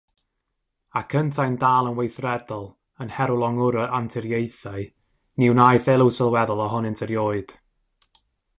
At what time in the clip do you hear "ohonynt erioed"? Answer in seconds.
6.67-7.55